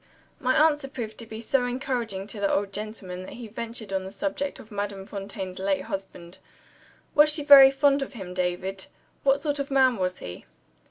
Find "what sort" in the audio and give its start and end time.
9.21-9.59